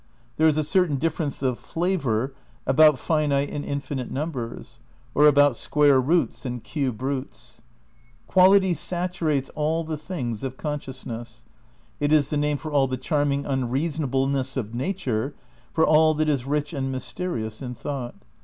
[0.37, 2.33] There is a certain difference of flavour
[2.65, 4.79] about finite and infinite numbers,
[5.13, 7.61] or about square roots and cube roots.
[8.25, 11.45] Qual ity saturates all the things of consciousness.
[11.99, 15.35] It is the name for all the charming unreasonableness of nature,
[15.71, 18.15] for all that is rich and mysterious in thought.